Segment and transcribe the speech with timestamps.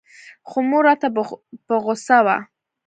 [0.49, 1.07] خو مور راته
[1.67, 2.35] په غوسه سوه.